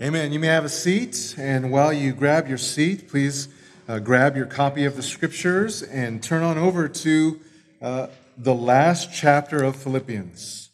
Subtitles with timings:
[0.00, 0.32] Amen.
[0.32, 3.48] You may have a seat, and while you grab your seat, please
[3.86, 7.38] uh, grab your copy of the scriptures and turn on over to
[7.82, 8.06] uh,
[8.38, 10.70] the last chapter of Philippians.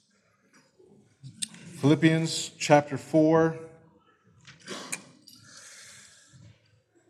[1.81, 3.57] Philippians chapter 4.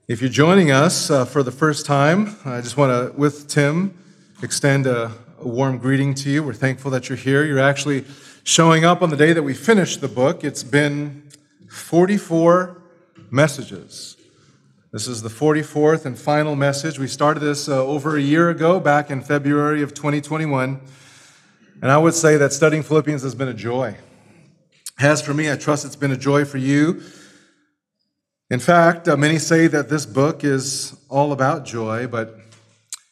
[0.09, 3.99] If you're joining us uh, for the first time, I just want to, with Tim,
[4.43, 5.13] extend a,
[5.43, 6.43] a warm greeting to you.
[6.43, 7.45] We're thankful that you're here.
[7.45, 8.07] You're actually
[8.45, 10.43] showing up on the day that we finished the book.
[10.43, 11.28] It's been
[11.69, 12.83] 44
[13.31, 14.17] messages.
[14.91, 16.99] This is the 44th and final message.
[16.99, 20.81] We started this uh, over a year ago, back in February of 2021.
[21.83, 23.97] And I would say that studying Philippians has been a joy.
[24.99, 27.03] As for me, I trust it's been a joy for you.
[28.51, 32.41] In fact, uh, many say that this book is all about joy, but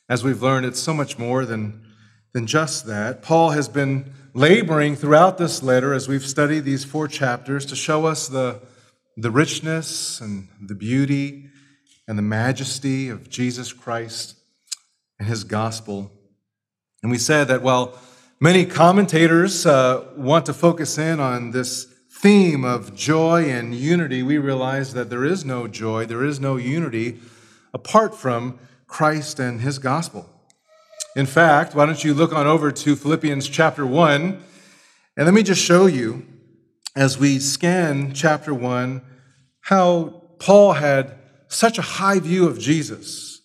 [0.09, 1.85] as we've learned, it's so much more than,
[2.33, 3.23] than just that.
[3.23, 8.05] Paul has been laboring throughout this letter as we've studied these four chapters to show
[8.05, 8.61] us the,
[9.17, 11.47] the richness and the beauty
[12.07, 14.37] and the majesty of Jesus Christ
[15.19, 16.13] and his gospel.
[17.03, 17.99] And we said that while
[18.39, 21.87] many commentators uh, want to focus in on this
[22.21, 26.57] theme of joy and unity, we realize that there is no joy, there is no
[26.57, 27.21] unity
[27.73, 30.29] apart from Christ and his gospel.
[31.17, 34.43] In fact, why don't you look on over to Philippians chapter 1,
[35.17, 36.27] and let me just show you,
[36.95, 39.01] as we scan chapter 1,
[39.63, 41.17] how Paul had
[41.49, 43.41] such a high view of Jesus,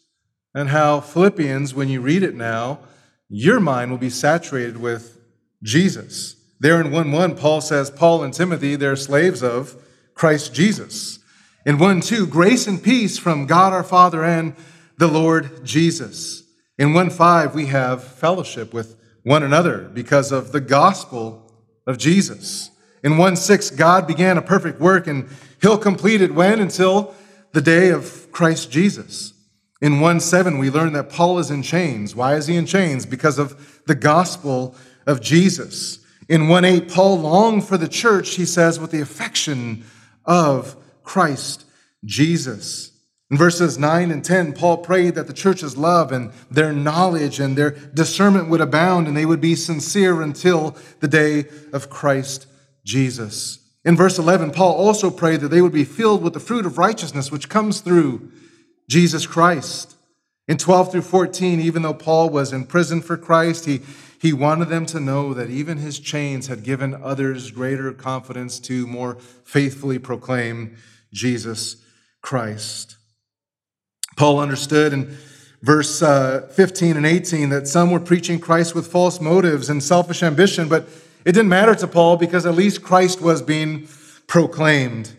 [0.53, 2.79] and how Philippians, when you read it now,
[3.29, 5.17] your mind will be saturated with
[5.63, 6.35] Jesus.
[6.59, 9.81] There in 1 1, Paul says, Paul and Timothy, they're slaves of
[10.13, 11.19] Christ Jesus.
[11.65, 14.57] In 1 2, grace and peace from God our Father and
[14.97, 16.43] the Lord Jesus.
[16.81, 21.53] In 1 5, we have fellowship with one another because of the gospel
[21.85, 22.71] of Jesus.
[23.03, 25.29] In 1 6, God began a perfect work and
[25.61, 26.59] he'll complete it when?
[26.59, 27.13] Until
[27.51, 29.33] the day of Christ Jesus.
[29.79, 32.15] In 1 7, we learn that Paul is in chains.
[32.15, 33.05] Why is he in chains?
[33.05, 34.73] Because of the gospel
[35.05, 35.99] of Jesus.
[36.27, 39.85] In 1 8, Paul longed for the church, he says, with the affection
[40.25, 41.63] of Christ
[42.03, 42.90] Jesus.
[43.31, 47.57] In verses 9 and 10, Paul prayed that the church's love and their knowledge and
[47.57, 52.45] their discernment would abound and they would be sincere until the day of Christ
[52.83, 53.59] Jesus.
[53.85, 56.77] In verse 11, Paul also prayed that they would be filled with the fruit of
[56.77, 58.29] righteousness which comes through
[58.89, 59.95] Jesus Christ.
[60.49, 63.79] In 12 through 14, even though Paul was in prison for Christ, he,
[64.21, 68.85] he wanted them to know that even his chains had given others greater confidence to
[68.85, 69.15] more
[69.45, 70.75] faithfully proclaim
[71.13, 71.77] Jesus
[72.21, 72.97] Christ.
[74.15, 75.17] Paul understood in
[75.61, 80.23] verse uh, 15 and 18 that some were preaching Christ with false motives and selfish
[80.23, 80.87] ambition, but
[81.23, 83.87] it didn't matter to Paul because at least Christ was being
[84.27, 85.13] proclaimed.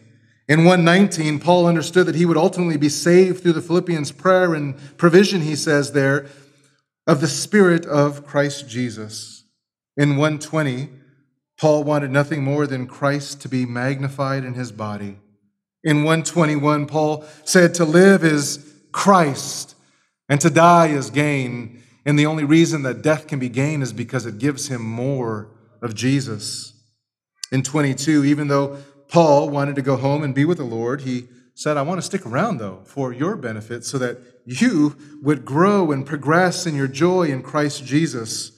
[0.49, 4.77] In 119, Paul understood that he would ultimately be saved through the Philippians' prayer and
[4.99, 6.27] provision, he says there,
[7.07, 9.45] of the Spirit of Christ Jesus.
[9.97, 10.91] In 120,
[11.59, 15.19] Paul wanted nothing more than Christ to be magnified in his body.
[15.85, 19.75] In 121, Paul said, To live is Christ,
[20.29, 21.83] and to die is gain.
[22.05, 25.49] And the only reason that death can be gain is because it gives him more
[25.81, 26.75] of Jesus.
[27.51, 31.29] In 22, even though Paul wanted to go home and be with the Lord, he
[31.55, 35.93] said, I want to stick around though for your benefit so that you would grow
[35.93, 38.53] and progress in your joy in Christ Jesus.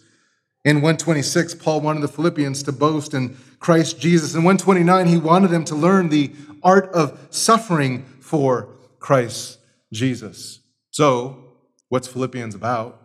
[0.64, 4.34] In 126, Paul wanted the Philippians to boast in Christ Jesus.
[4.34, 8.68] In 129, he wanted them to learn the art of suffering for
[8.98, 9.58] Christ
[9.94, 10.60] Jesus.
[10.90, 11.54] So,
[11.88, 13.00] what's Philippians about?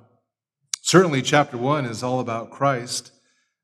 [0.82, 3.12] Certainly, chapter one is all about Christ.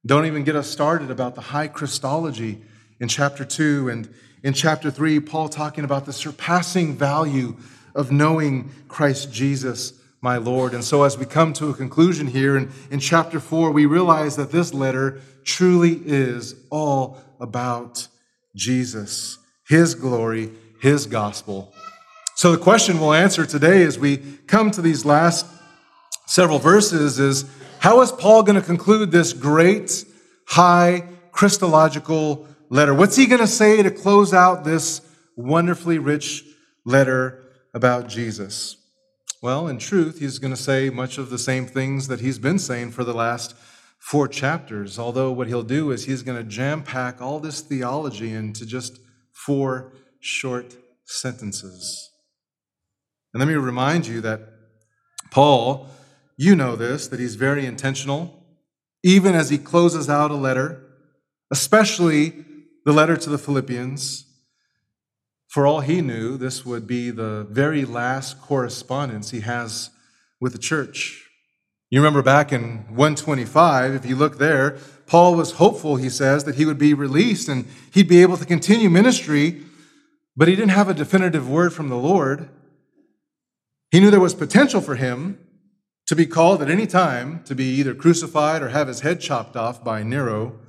[0.06, 2.62] Don't even get us started about the high Christology
[3.00, 3.90] in chapter two.
[3.90, 4.13] And
[4.44, 7.58] in chapter three, Paul talking about the surpassing value
[7.96, 10.74] of knowing Christ Jesus, my Lord.
[10.74, 14.36] And so, as we come to a conclusion here in, in chapter four, we realize
[14.36, 18.07] that this letter truly is all about
[18.56, 19.38] Jesus,
[19.68, 21.74] His glory, His gospel,
[22.37, 25.45] so, the question we'll answer today as we come to these last
[26.27, 27.45] several verses is
[27.79, 30.03] how is Paul going to conclude this great,
[30.45, 32.93] high, Christological letter?
[32.93, 34.99] What's he going to say to close out this
[35.37, 36.43] wonderfully rich
[36.83, 37.41] letter
[37.73, 38.75] about Jesus?
[39.41, 42.59] Well, in truth, he's going to say much of the same things that he's been
[42.59, 43.55] saying for the last
[43.97, 48.33] four chapters, although what he'll do is he's going to jam pack all this theology
[48.33, 48.99] into just
[49.31, 52.11] four short sentences.
[53.35, 54.47] And let me remind you that
[55.29, 55.89] Paul,
[56.37, 58.45] you know this, that he's very intentional,
[59.03, 60.81] even as he closes out a letter,
[61.51, 62.45] especially
[62.85, 64.25] the letter to the Philippians.
[65.49, 69.89] For all he knew, this would be the very last correspondence he has
[70.39, 71.27] with the church.
[71.89, 74.77] You remember back in 125, if you look there,
[75.07, 78.45] Paul was hopeful, he says, that he would be released and he'd be able to
[78.45, 79.61] continue ministry,
[80.37, 82.47] but he didn't have a definitive word from the Lord.
[83.91, 85.39] He knew there was potential for him
[86.07, 89.55] to be called at any time to be either crucified or have his head chopped
[89.55, 90.59] off by Nero.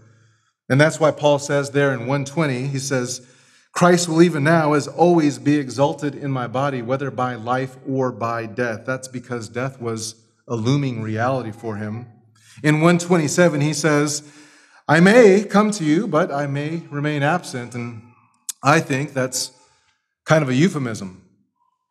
[0.68, 3.26] And that's why Paul says there in 120, he says,
[3.72, 8.10] Christ will even now, as always, be exalted in my body, whether by life or
[8.10, 8.86] by death.
[8.86, 10.14] That's because death was
[10.48, 12.06] a looming reality for him.
[12.62, 14.22] In 127, he says,
[14.88, 17.74] I may come to you, but I may remain absent.
[17.74, 18.02] And
[18.62, 19.50] I think that's
[20.24, 21.25] kind of a euphemism.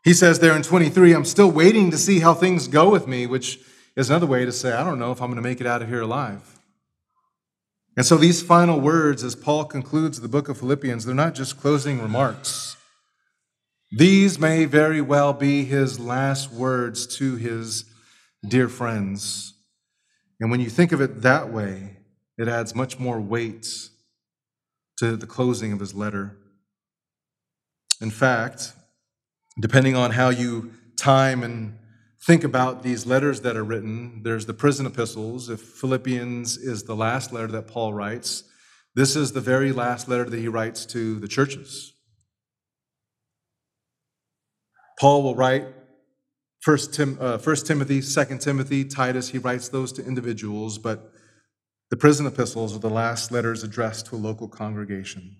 [0.06, 3.25] He says there in 23, I'm still waiting to see how things go with me,
[3.25, 3.60] which
[3.96, 5.81] is another way to say, I don't know if I'm going to make it out
[5.81, 6.60] of here alive.
[7.98, 11.60] And so these final words, as Paul concludes the book of Philippians, they're not just
[11.60, 12.78] closing remarks.
[13.92, 17.86] These may very well be his last words to his
[18.48, 19.56] dear friends.
[20.40, 21.98] And when you think of it that way,
[22.38, 23.68] it adds much more weight
[24.98, 26.38] to the closing of his letter.
[28.00, 28.74] In fact,
[29.60, 31.78] depending on how you time and
[32.25, 35.50] think about these letters that are written, there's the prison epistles.
[35.50, 38.44] If Philippians is the last letter that Paul writes,
[38.96, 41.94] this is the very last letter that he writes to the churches.
[45.00, 45.66] Paul will write
[46.62, 51.12] First, Tim, uh, Timothy, Second Timothy, Titus, he writes those to individuals, but
[51.92, 55.38] the prison epistles are the last letters addressed to a local congregation.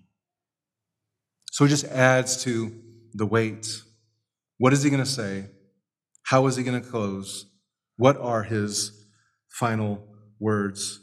[1.50, 2.80] So it just adds to
[3.12, 3.82] the weight.
[4.58, 5.46] What is he going to say?
[6.24, 7.46] How is he going to close?
[7.96, 9.06] What are his
[9.48, 10.06] final
[10.40, 11.00] words?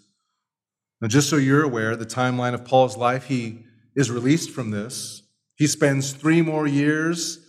[1.02, 3.66] Now, just so you're aware, the timeline of Paul's life, he
[3.96, 5.22] is released from this.
[5.56, 7.40] He spends three more years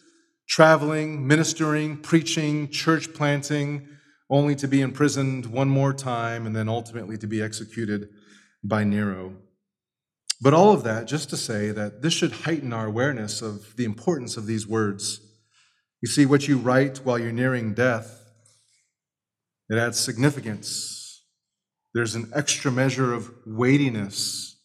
[0.49, 3.89] traveling, ministering, preaching, church planting,
[4.31, 8.09] only to be imprisoned one more time and then ultimately to be executed
[8.63, 9.37] by Nero.
[10.41, 13.85] But all of that just to say that this should heighten our awareness of the
[13.85, 15.21] importance of these words.
[16.05, 18.31] You see, what you write while you're nearing death,
[19.71, 21.25] it adds significance.
[21.95, 24.61] There's an extra measure of weightiness.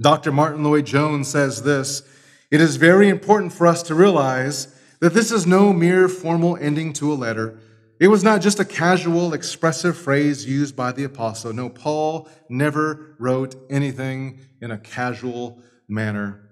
[0.00, 0.32] Dr.
[0.32, 2.02] Martyn Lloyd-Jones says this
[2.50, 6.94] It is very important for us to realize that this is no mere formal ending
[6.94, 7.58] to a letter.
[8.00, 11.52] It was not just a casual, expressive phrase used by the apostle.
[11.52, 16.49] No, Paul never wrote anything in a casual manner.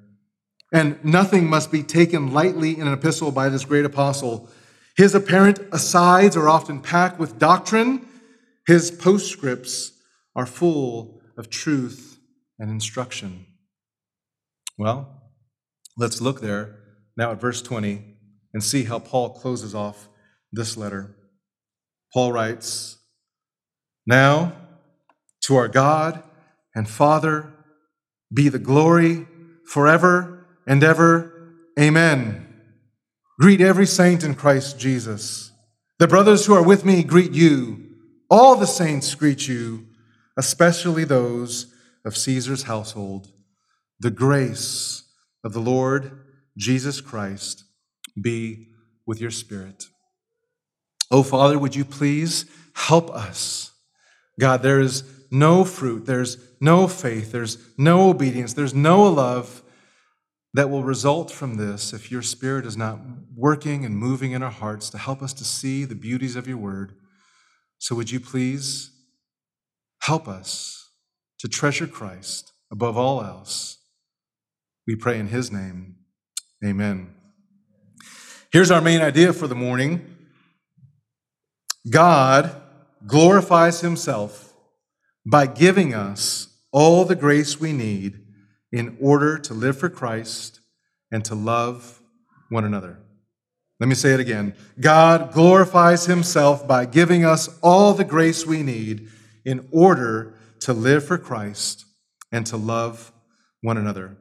[0.73, 4.51] And nothing must be taken lightly in an epistle by this great apostle.
[4.97, 8.07] His apparent asides are often packed with doctrine.
[8.67, 9.93] His postscripts
[10.37, 12.19] are full of truth
[12.59, 13.47] and instruction.
[14.77, 15.33] Well,
[15.97, 16.79] let's look there
[17.17, 18.17] now at verse 20
[18.53, 20.09] and see how Paul closes off
[20.53, 21.17] this letter.
[22.13, 22.99] Paul writes,
[24.07, 24.53] Now
[25.43, 26.23] to our God
[26.75, 27.53] and Father
[28.33, 29.27] be the glory
[29.65, 30.38] forever
[30.69, 31.33] and ever.
[31.81, 32.47] Amen.
[33.41, 35.51] Greet every saint in Christ Jesus.
[35.99, 37.87] The brothers who are with me greet you.
[38.31, 39.87] All the saints greet you,
[40.37, 41.75] especially those
[42.05, 43.33] of Caesar's household.
[43.99, 45.03] The grace
[45.43, 46.21] of the Lord
[46.57, 47.65] Jesus Christ
[48.21, 48.69] be
[49.07, 49.87] with your spirit.
[51.11, 52.45] Oh, Father, would you please
[52.75, 53.73] help us?
[54.39, 59.63] God, there is no fruit, there's no faith, there's no obedience, there's no love
[60.55, 62.99] that will result from this if your Spirit is not
[63.37, 66.57] working and moving in our hearts to help us to see the beauties of your
[66.57, 66.95] word.
[67.79, 68.91] So, would you please
[70.01, 70.91] help us
[71.41, 73.79] to treasure Christ above all else?
[74.87, 75.97] We pray in his name.
[76.65, 77.15] Amen.
[78.51, 80.17] Here's our main idea for the morning
[81.91, 82.61] God
[83.07, 84.55] glorifies himself
[85.31, 88.21] by giving us all the grace we need
[88.73, 90.61] in order to live for Christ
[91.11, 92.03] and to love
[92.51, 92.99] one another.
[93.81, 94.55] Let me say it again.
[94.81, 99.09] God glorifies himself by giving us all the grace we need
[99.45, 101.85] in order to live for Christ
[102.33, 103.13] and to love
[103.63, 104.17] one another.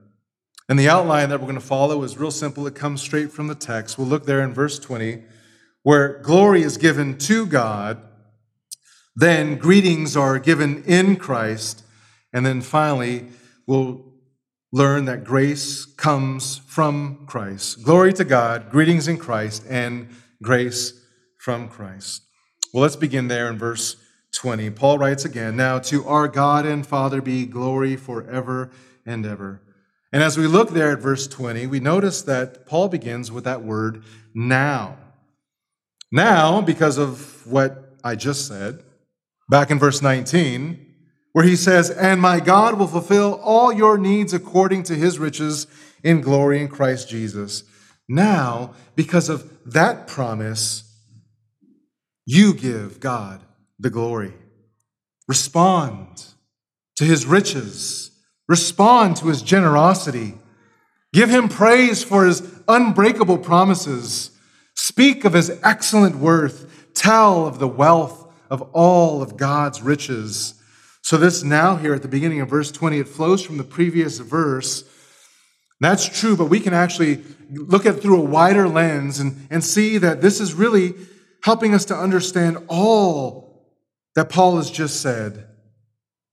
[0.70, 2.68] And the outline that we're going to follow is real simple.
[2.68, 3.98] It comes straight from the text.
[3.98, 5.24] We'll look there in verse 20,
[5.84, 8.02] where glory is given to God,
[9.16, 11.84] then greetings are given in Christ,
[12.34, 13.26] and then finally,
[13.66, 14.07] we'll
[14.72, 17.84] learn that grace comes from Christ.
[17.84, 20.10] Glory to God, greetings in Christ, and
[20.42, 20.94] grace
[21.40, 22.24] from Christ.
[22.74, 23.96] Well, let's begin there in verse
[24.34, 24.70] 20.
[24.72, 28.70] Paul writes again Now to our God and Father be glory forever
[29.06, 29.62] and ever.
[30.12, 33.64] And as we look there at verse 20, we notice that Paul begins with that
[33.64, 34.98] word now.
[36.12, 38.84] Now, because of what I just said,
[39.50, 40.87] back in verse 19,
[41.38, 45.68] where he says, And my God will fulfill all your needs according to his riches
[46.04, 47.64] in glory in Christ Jesus.
[48.10, 51.00] Now, because of that promise,
[52.26, 53.44] you give God
[53.78, 54.34] the glory.
[55.28, 56.26] Respond
[56.96, 58.10] to his riches,
[58.48, 60.34] respond to his generosity.
[61.14, 64.32] Give him praise for his unbreakable promises.
[64.74, 66.90] Speak of his excellent worth.
[66.96, 70.56] Tell of the wealth of all of God's riches.
[71.08, 74.20] So, this now here at the beginning of verse 20, it flows from the previous
[74.20, 74.84] verse.
[75.80, 79.64] That's true, but we can actually look at it through a wider lens and, and
[79.64, 80.96] see that this is really
[81.44, 83.72] helping us to understand all
[84.16, 85.48] that Paul has just said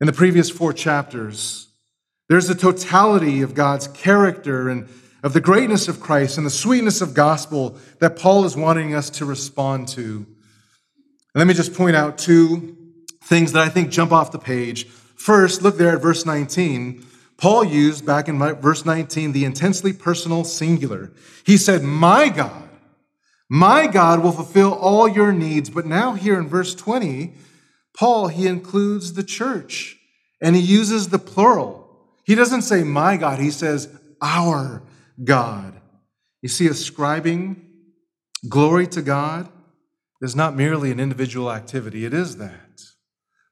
[0.00, 1.68] in the previous four chapters.
[2.28, 4.88] There's the totality of God's character and
[5.22, 9.08] of the greatness of Christ and the sweetness of gospel that Paul is wanting us
[9.10, 10.00] to respond to.
[10.02, 10.26] And
[11.36, 12.83] let me just point out two
[13.24, 14.86] things that I think jump off the page.
[14.86, 17.04] First, look there at verse 19.
[17.36, 21.10] Paul used back in verse 19 the intensely personal singular.
[21.44, 22.68] He said, My God,
[23.48, 25.70] my God will fulfill all your needs.
[25.70, 27.34] But now, here in verse 20,
[27.96, 29.98] Paul, he includes the church
[30.40, 31.80] and he uses the plural.
[32.24, 33.88] He doesn't say my God, he says
[34.20, 34.82] our
[35.22, 35.80] God.
[36.42, 37.64] You see, ascribing
[38.48, 39.48] glory to God
[40.20, 42.63] is not merely an individual activity, it is that.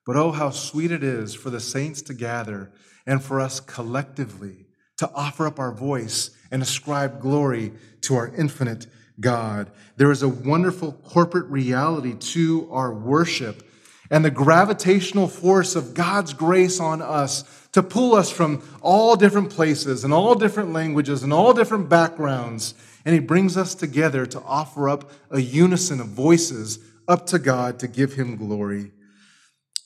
[0.05, 2.73] But oh, how sweet it is for the saints to gather
[3.07, 4.67] and for us collectively
[4.99, 8.87] to offer up our voice and ascribe glory to our infinite
[9.21, 9.71] God.
[9.97, 13.69] There is a wonderful corporate reality to our worship
[14.11, 19.51] and the gravitational force of God's grace on us to pull us from all different
[19.51, 22.75] places and all different languages and all different backgrounds.
[23.07, 26.79] And He brings us together to offer up a unison of voices
[27.09, 28.93] up to God to give Him glory.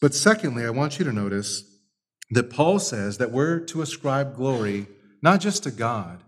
[0.00, 1.64] But secondly, I want you to notice
[2.30, 4.88] that Paul says that we're to ascribe glory
[5.22, 6.22] not just to God,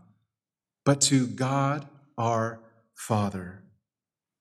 [0.84, 2.60] but to God our
[2.94, 3.62] Father.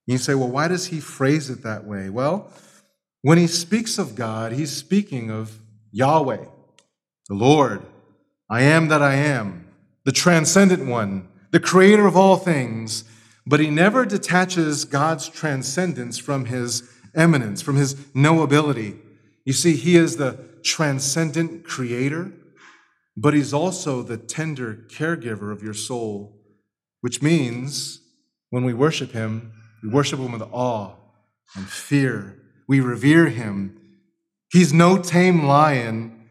[0.05, 2.09] You say, well, why does he phrase it that way?
[2.09, 2.51] Well,
[3.21, 5.59] when he speaks of God, he's speaking of
[5.91, 6.45] Yahweh,
[7.27, 7.81] the Lord,
[8.49, 9.67] I am that I am,
[10.05, 13.03] the transcendent one, the creator of all things.
[13.45, 18.97] But he never detaches God's transcendence from his immanence, from his knowability.
[19.47, 22.33] You see, he is the transcendent creator,
[23.15, 26.37] but he's also the tender caregiver of your soul,
[26.99, 28.01] which means
[28.49, 30.95] when we worship him, we worship him with awe
[31.55, 32.37] and fear.
[32.67, 33.79] We revere him.
[34.51, 36.27] He's no tame lion,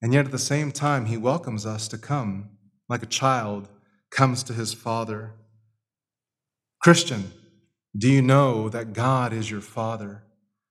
[0.00, 2.48] and yet at the same time, he welcomes us to come
[2.88, 3.68] like a child
[4.10, 5.34] comes to his father.
[6.80, 7.30] Christian,
[7.94, 10.22] do you know that God is your father?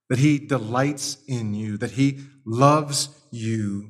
[0.09, 3.89] That He delights in you, that He loves you.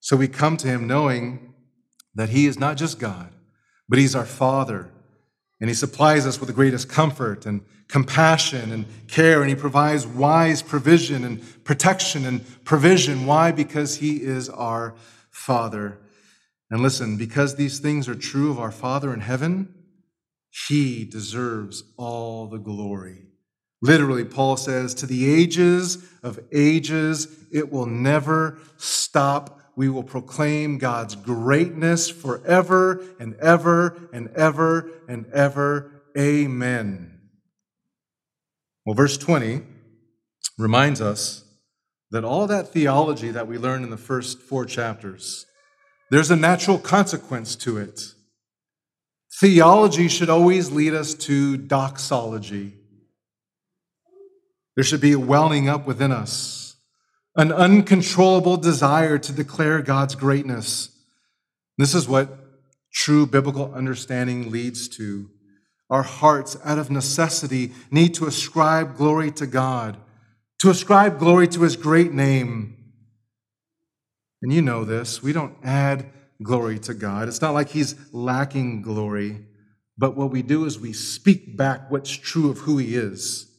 [0.00, 1.54] So we come to Him knowing
[2.14, 3.32] that He is not just God,
[3.88, 4.90] but He's our Father.
[5.60, 10.06] And He supplies us with the greatest comfort and compassion and care, and He provides
[10.06, 13.26] wise provision and protection and provision.
[13.26, 13.52] Why?
[13.52, 14.94] Because He is our
[15.30, 15.98] Father.
[16.70, 19.74] And listen, because these things are true of our Father in heaven,
[20.68, 23.26] He deserves all the glory.
[23.84, 29.60] Literally, Paul says, to the ages of ages, it will never stop.
[29.76, 36.02] We will proclaim God's greatness forever and ever and ever and ever.
[36.16, 37.20] Amen.
[38.86, 39.60] Well, verse 20
[40.56, 41.44] reminds us
[42.10, 45.44] that all that theology that we learned in the first four chapters,
[46.10, 48.14] there's a natural consequence to it.
[49.38, 52.78] Theology should always lead us to doxology
[54.76, 56.76] there should be a welling up within us,
[57.36, 60.90] an uncontrollable desire to declare God's greatness.
[61.78, 62.38] This is what
[62.92, 65.30] true biblical understanding leads to.
[65.90, 69.98] Our hearts, out of necessity, need to ascribe glory to God,
[70.60, 72.76] to ascribe glory to His great name.
[74.42, 76.10] And you know this, we don't add
[76.42, 77.28] glory to God.
[77.28, 79.46] It's not like He's lacking glory,
[79.96, 83.53] but what we do is we speak back what's true of who He is.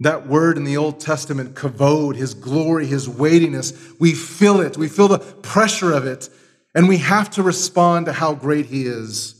[0.00, 4.76] That word in the Old Testament, kavod, his glory, his weightiness, we feel it.
[4.76, 6.28] We feel the pressure of it.
[6.74, 9.34] And we have to respond to how great he is.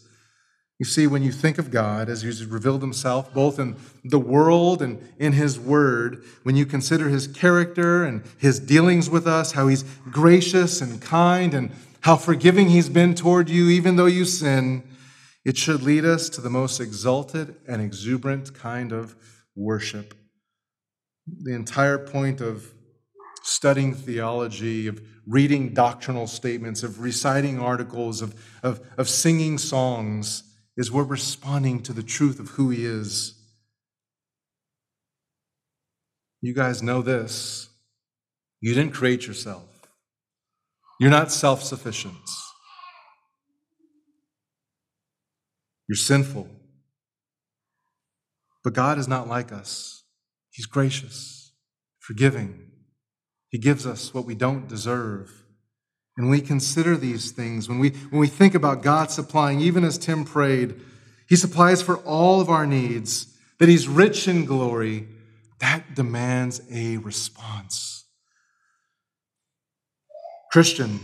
[0.81, 4.81] You see, when you think of God as he's revealed himself both in the world
[4.81, 9.69] and in his word, when you consider his character and his dealings with us, how
[9.69, 11.73] he's gracious and kind and
[12.03, 14.83] how forgiving He's been toward you, even though you sin,
[15.45, 19.17] it should lead us to the most exalted and exuberant kind of
[19.57, 20.15] worship.
[21.43, 22.73] The entire point of
[23.43, 30.43] studying theology, of reading doctrinal statements, of reciting articles, of, of, of singing songs,
[30.77, 33.35] is we're responding to the truth of who He is.
[36.41, 37.69] You guys know this.
[38.61, 39.69] You didn't create yourself,
[41.01, 42.15] you're not self sufficient.
[45.89, 46.47] You're sinful.
[48.63, 49.98] But God is not like us.
[50.59, 51.53] He's gracious,
[52.01, 52.59] forgiving.
[53.49, 55.45] He gives us what we don't deserve.
[56.17, 59.97] And we consider these things, when we, when we think about God supplying, even as
[59.97, 60.75] Tim prayed,
[61.29, 65.07] He supplies for all of our needs, that He's rich in glory,
[65.61, 68.07] that demands a response.
[70.51, 70.99] Christian,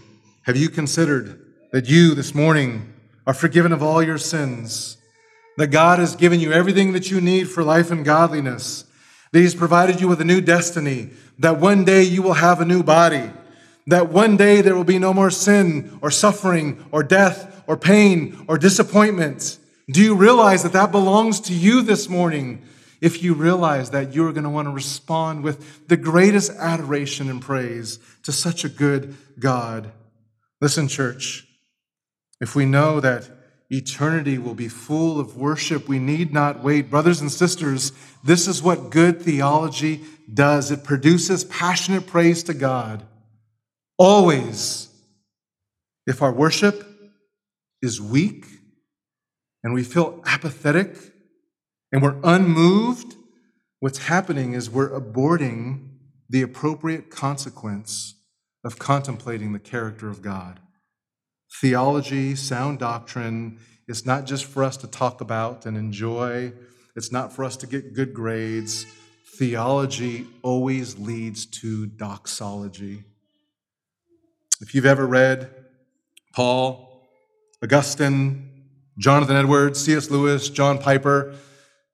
[0.46, 2.92] have you considered that you this morning
[3.25, 4.96] are forgiven of all your sins?
[5.58, 8.87] That God has given you everything that you need for life and godliness?
[9.34, 11.10] That He's provided you with a new destiny?
[11.40, 13.32] That one day you will have a new body?
[13.88, 18.44] That one day there will be no more sin or suffering or death or pain
[18.46, 19.58] or disappointment?
[19.90, 22.62] Do you realize that that belongs to you this morning?
[23.00, 27.42] if you realize that you're going to want to respond with the greatest adoration and
[27.42, 29.92] praise to such a good God.
[30.62, 31.46] Listen, church,
[32.40, 33.28] if we know that
[33.71, 36.90] eternity will be full of worship, we need not wait.
[36.90, 37.92] Brothers and sisters,
[38.23, 40.02] this is what good theology
[40.33, 43.04] does it produces passionate praise to God.
[43.99, 44.88] Always.
[46.06, 46.87] If our worship
[47.80, 48.47] is weak
[49.62, 51.14] and we feel apathetic,
[51.94, 53.14] and we're unmoved,
[53.78, 55.90] what's happening is we're aborting
[56.28, 58.16] the appropriate consequence
[58.64, 60.59] of contemplating the character of God.
[61.61, 66.52] Theology, sound doctrine, is not just for us to talk about and enjoy,
[66.96, 68.87] it's not for us to get good grades.
[69.38, 73.04] Theology always leads to doxology.
[74.60, 75.50] If you've ever read
[76.32, 77.08] Paul,
[77.62, 78.50] Augustine,
[78.99, 80.10] Jonathan Edwards, C.S.
[80.10, 81.34] Lewis, John Piper,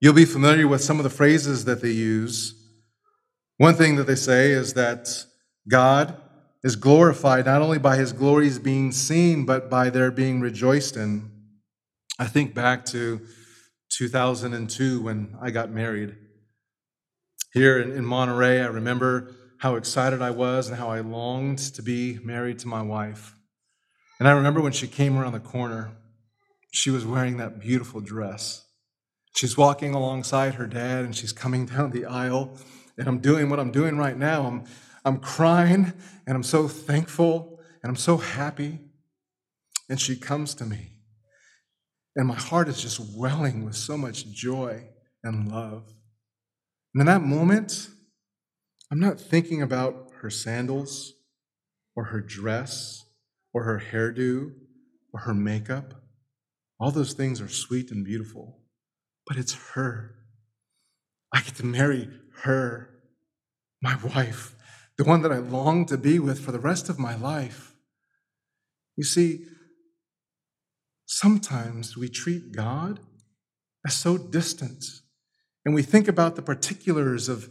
[0.02, 2.54] You'll be familiar with some of the phrases that they use.
[3.58, 5.08] One thing that they say is that
[5.68, 6.16] God
[6.62, 11.30] is glorified not only by his glories being seen, but by their being rejoiced in.
[12.18, 13.20] I think back to
[13.90, 16.16] 2002 when I got married.
[17.52, 21.82] Here in, in Monterey, I remember how excited I was and how I longed to
[21.82, 23.34] be married to my wife.
[24.18, 25.92] And I remember when she came around the corner,
[26.70, 28.66] she was wearing that beautiful dress.
[29.34, 32.56] She's walking alongside her dad and she's coming down the aisle.
[32.98, 34.46] And I'm doing what I'm doing right now.
[34.46, 34.64] I'm,
[35.04, 35.92] I'm crying
[36.26, 38.78] and I'm so thankful and I'm so happy.
[39.88, 40.92] And she comes to me.
[42.16, 44.88] And my heart is just welling with so much joy
[45.24, 45.92] and love.
[46.94, 47.88] And in that moment,
[48.90, 51.14] I'm not thinking about her sandals
[51.96, 53.04] or her dress
[53.52, 54.52] or her hairdo
[55.12, 55.94] or her makeup.
[56.78, 58.60] All those things are sweet and beautiful
[59.30, 60.16] but it's her.
[61.32, 62.08] I get to marry
[62.42, 62.90] her,
[63.80, 64.56] my wife,
[65.00, 67.72] the one that I long to be with for the rest of my life.
[68.96, 69.46] You see,
[71.06, 73.00] sometimes we treat God
[73.86, 74.84] as so distant,
[75.64, 77.48] and we think about the particulars of,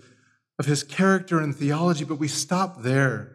[0.60, 3.32] of his character and theology, but we stop there.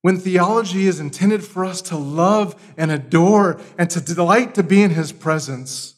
[0.00, 4.82] When theology is intended for us to love and adore and to delight to be
[4.82, 5.94] in his presence,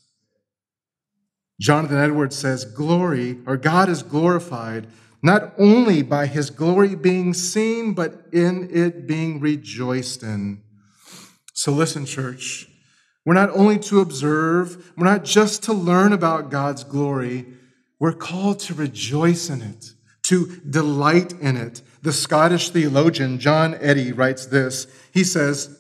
[1.61, 4.89] Jonathan Edwards says, Glory, or God is glorified
[5.23, 10.63] not only by his glory being seen, but in it being rejoiced in.
[11.53, 12.69] So listen, church.
[13.25, 17.47] We're not only to observe, we're not just to learn about God's glory,
[18.01, 19.93] we're called to rejoice in it,
[20.25, 21.83] to delight in it.
[22.03, 24.87] The Scottish theologian John Eadie writes this.
[25.13, 25.79] He says,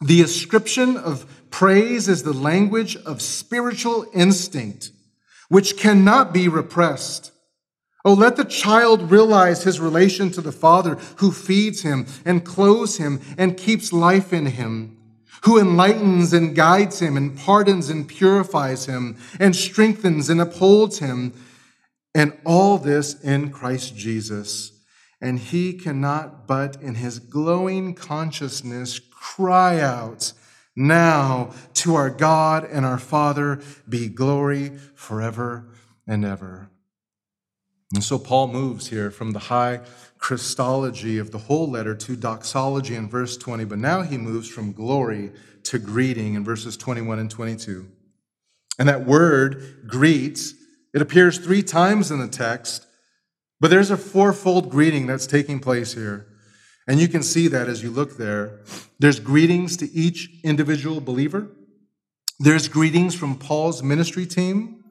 [0.00, 4.90] The ascription of praise is the language of spiritual instinct
[5.48, 7.32] which cannot be repressed.
[8.06, 12.98] Oh, let the child realize his relation to the Father who feeds him and clothes
[12.98, 14.96] him and keeps life in him,
[15.42, 21.32] who enlightens and guides him and pardons and purifies him and strengthens and upholds him.
[22.14, 24.70] And all this in Christ Jesus.
[25.20, 30.32] And he cannot but in his glowing consciousness cry out,
[30.76, 35.66] now to our God and our Father be glory forever
[36.06, 36.70] and ever.
[37.94, 39.80] And so Paul moves here from the high
[40.18, 44.72] Christology of the whole letter to doxology in verse 20, but now he moves from
[44.72, 45.30] glory
[45.64, 47.86] to greeting in verses 21 and 22.
[48.78, 50.52] And that word, greet,
[50.92, 52.86] it appears three times in the text,
[53.60, 56.26] but there's a fourfold greeting that's taking place here.
[56.88, 58.60] And you can see that as you look there.
[58.98, 61.48] There's greetings to each individual believer.
[62.38, 64.84] There's greetings from Paul's ministry team.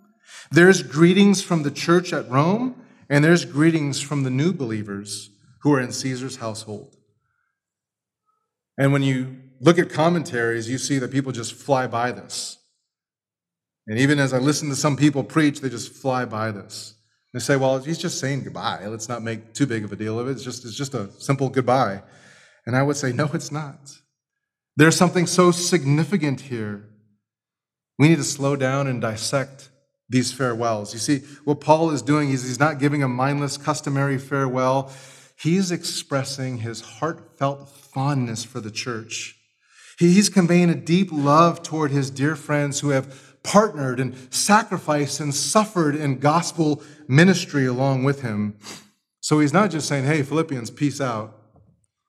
[0.51, 2.75] There's greetings from the church at Rome.
[3.09, 5.29] And there's greetings from the new believers
[5.61, 6.95] who are in Caesar's household.
[8.77, 12.57] And when you look at commentaries, you see that people just fly by this.
[13.87, 16.95] And even as I listen to some people preach, they just fly by this.
[17.33, 18.85] They say, well, he's just saying goodbye.
[18.87, 20.31] Let's not make too big of a deal of it.
[20.31, 22.01] It's just, it's just a simple goodbye.
[22.65, 23.91] And I would say, no, it's not.
[24.77, 26.89] There's something so significant here.
[27.99, 29.69] We need to slow down and dissect
[30.09, 30.93] these farewells.
[30.93, 34.91] You see, what Paul is doing is he's not giving a mindless, customary farewell.
[35.39, 39.35] He's expressing his heartfelt fondness for the church.
[39.97, 45.33] He's conveying a deep love toward his dear friends who have partnered and sacrificed and
[45.33, 48.57] suffered in gospel ministry along with him.
[49.21, 51.35] So he's not just saying, hey, Philippians, peace out.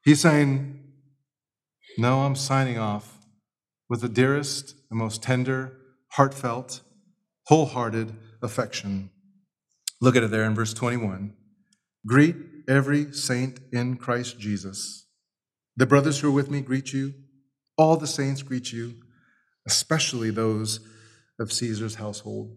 [0.04, 0.82] He's saying,
[1.98, 3.18] no, I'm signing off
[3.88, 5.76] with the dearest the most tender,
[6.12, 6.80] heartfelt,
[7.46, 9.11] wholehearted affection.
[10.00, 11.35] Look at it there in verse 21.
[12.06, 12.37] Greet
[12.68, 15.06] every saint in Christ Jesus.
[15.76, 17.14] The brothers who are with me greet you.
[17.78, 18.94] All the saints greet you,
[19.66, 20.80] especially those
[21.38, 22.56] of Caesar's household.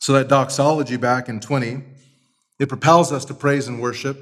[0.00, 1.82] So that doxology back in 20,
[2.58, 4.18] it propels us to praise and worship.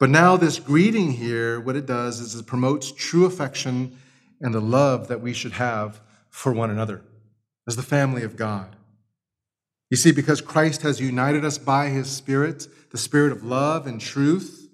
[0.00, 3.98] But now, this greeting here, what it does is it promotes true affection
[4.40, 7.02] and the love that we should have for one another
[7.66, 8.76] as the family of God.
[9.90, 14.00] You see, because Christ has united us by his Spirit, the Spirit of love and
[14.00, 14.68] truth,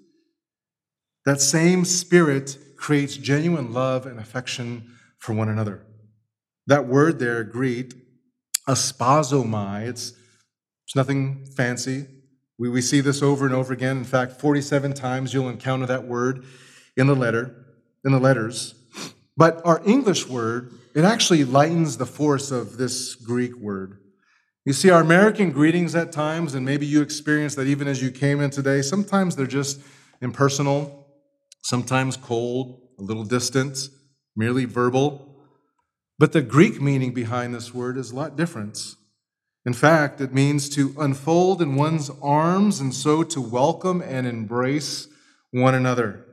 [1.25, 5.85] that same Spirit creates genuine love and affection for one another.
[6.67, 7.93] That word there, greet,
[8.67, 10.13] aspazomai, it's,
[10.85, 12.07] it's nothing fancy.
[12.57, 13.97] We, we see this over and over again.
[13.97, 16.45] In fact, 47 times you'll encounter that word
[16.97, 17.65] in the letter,
[18.03, 18.75] in the letters.
[19.37, 23.99] But our English word, it actually lightens the force of this Greek word.
[24.65, 28.09] You see, our American greetings at times, and maybe you experienced that even as you
[28.09, 29.79] came in today, sometimes they're just
[30.23, 31.05] impersonal,
[31.63, 33.77] sometimes cold, a little distant,
[34.35, 35.37] merely verbal.
[36.17, 38.95] But the Greek meaning behind this word is a lot different.
[39.67, 45.07] In fact, it means to unfold in one's arms and so to welcome and embrace
[45.51, 46.25] one another.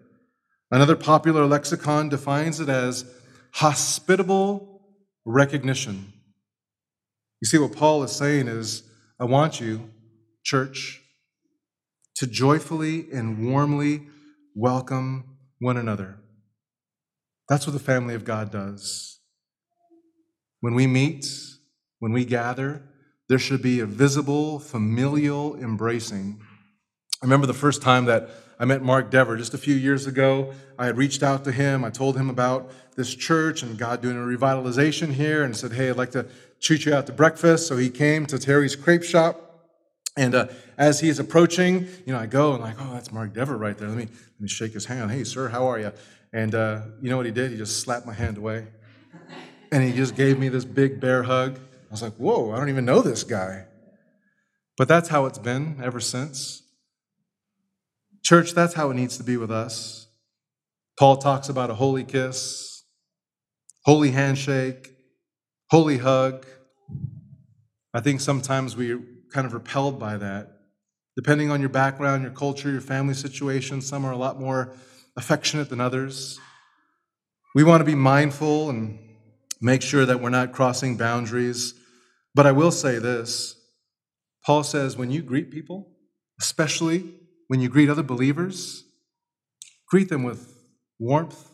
[0.70, 3.04] Another popular lexicon defines it as
[3.52, 4.86] hospitable
[5.26, 6.14] recognition.
[7.42, 8.84] You see, what Paul is saying is,
[9.18, 9.90] I want you,
[10.44, 11.02] church,
[12.14, 14.02] to joyfully and warmly
[14.54, 16.20] welcome one another.
[17.48, 19.18] That's what the family of God does.
[20.60, 21.26] When we meet,
[21.98, 22.80] when we gather,
[23.28, 26.40] there should be a visible, familial embracing.
[27.20, 30.54] I remember the first time that I met Mark Dever just a few years ago.
[30.78, 31.84] I had reached out to him.
[31.84, 35.90] I told him about this church and God doing a revitalization here and said, Hey,
[35.90, 36.26] I'd like to
[36.62, 37.66] treat you out to breakfast.
[37.66, 39.38] So he came to Terry's crepe shop.
[40.16, 40.46] And uh,
[40.76, 43.88] as he's approaching, you know, I go and like, oh, that's Mark Dever right there.
[43.88, 45.10] Let me let me shake his hand.
[45.10, 45.92] Hey, sir, how are you?
[46.32, 47.50] And uh, you know what he did?
[47.50, 48.66] He just slapped my hand away,
[49.70, 51.56] and he just gave me this big bear hug.
[51.56, 53.66] I was like, whoa, I don't even know this guy.
[54.76, 56.62] But that's how it's been ever since.
[58.22, 60.08] Church, that's how it needs to be with us.
[60.98, 62.84] Paul talks about a holy kiss,
[63.84, 64.90] holy handshake,
[65.70, 66.46] holy hug.
[67.94, 69.00] I think sometimes we're
[69.32, 70.48] kind of repelled by that.
[71.16, 74.74] Depending on your background, your culture, your family situation, some are a lot more
[75.16, 76.40] affectionate than others.
[77.54, 78.98] We want to be mindful and
[79.60, 81.74] make sure that we're not crossing boundaries.
[82.34, 83.56] But I will say this
[84.46, 85.92] Paul says when you greet people,
[86.40, 87.14] especially
[87.48, 88.84] when you greet other believers,
[89.88, 90.58] greet them with
[90.98, 91.50] warmth,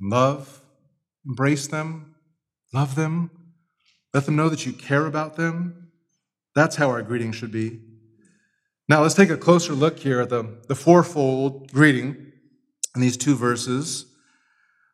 [0.00, 0.62] love,
[1.26, 2.14] embrace them,
[2.72, 3.30] love them,
[4.14, 5.90] let them know that you care about them.
[6.54, 7.80] That's how our greeting should be.
[8.88, 12.32] Now, let's take a closer look here at the, the fourfold greeting
[12.94, 14.06] in these two verses.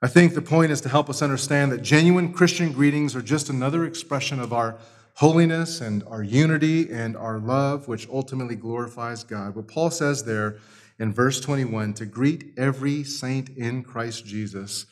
[0.01, 3.51] I think the point is to help us understand that genuine Christian greetings are just
[3.51, 4.79] another expression of our
[5.17, 9.55] holiness and our unity and our love, which ultimately glorifies God.
[9.55, 10.57] What Paul says there
[10.99, 14.87] in verse 21 to greet every saint in Christ Jesus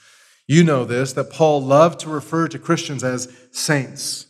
[0.49, 4.27] you know this, that Paul loved to refer to Christians as saints.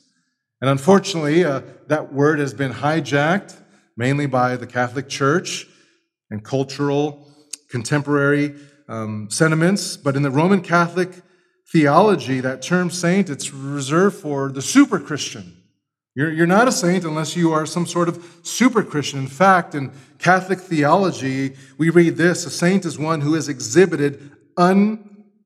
[0.61, 3.57] And unfortunately, uh, that word has been hijacked
[3.96, 5.66] mainly by the Catholic Church
[6.31, 7.33] and cultural
[7.70, 8.54] contemporary
[8.88, 9.96] um, sentiments.
[9.96, 11.22] But in the Roman Catholic
[11.70, 15.54] theology, that term saint, it's reserved for the super Christian.
[16.16, 19.20] You're, you're not a saint unless you are some sort of super Christian.
[19.20, 24.33] In fact, in Catholic theology, we read this a saint is one who has exhibited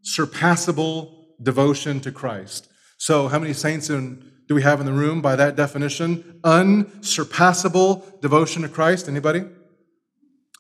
[0.02, 2.68] unsurpassable devotion to Christ.
[2.98, 6.40] So, how many saints in, do we have in the room by that definition?
[6.44, 9.08] Unsurpassable devotion to Christ.
[9.08, 9.44] Anybody?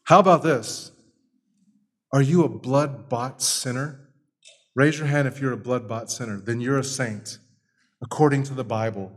[0.04, 0.90] How about this?
[2.12, 4.00] Are you a blood bought sinner?
[4.74, 6.40] Raise your hand if you're a blood bought sinner.
[6.40, 7.38] Then you're a saint,
[8.02, 9.12] according to the Bible.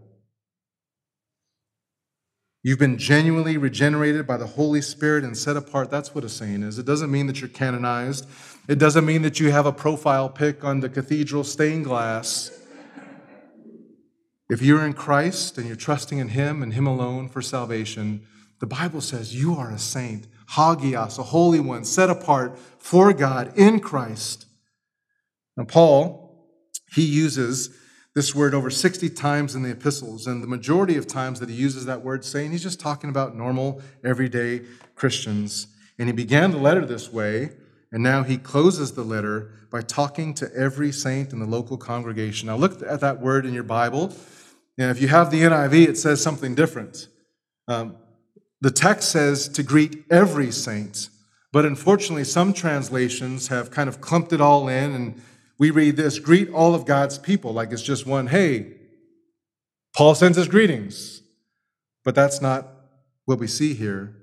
[2.64, 5.92] You've been genuinely regenerated by the Holy Spirit and set apart.
[5.92, 6.80] That's what a saint is.
[6.80, 8.28] It doesn't mean that you're canonized.
[8.68, 12.52] It doesn't mean that you have a profile pic on the cathedral stained glass.
[14.50, 18.26] If you're in Christ and you're trusting in Him and Him alone for salvation,
[18.60, 23.52] the Bible says you are a saint, hagios, a holy one, set apart for God
[23.56, 24.46] in Christ.
[25.58, 26.48] Now, Paul,
[26.92, 27.70] he uses
[28.16, 31.56] this word over 60 times in the epistles, and the majority of times that he
[31.56, 34.62] uses that word saying he's just talking about normal, everyday
[34.96, 35.68] Christians.
[36.00, 37.52] And he began the letter this way,
[37.96, 42.48] and now he closes the letter by talking to every saint in the local congregation.
[42.48, 44.14] Now, look at that word in your Bible.
[44.78, 47.08] And if you have the NIV, it says something different.
[47.70, 47.96] Um,
[48.60, 51.08] the text says to greet every saint,
[51.54, 55.22] but unfortunately, some translations have kind of clumped it all in and
[55.58, 58.74] we read this greet all of God's people like it's just one, hey,
[59.96, 61.22] Paul sends his greetings.
[62.04, 62.68] But that's not
[63.24, 64.14] what we see here.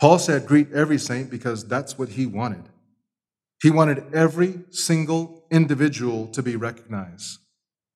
[0.00, 2.64] Paul said, greet every saint because that's what he wanted.
[3.62, 7.38] He wanted every single individual to be recognized.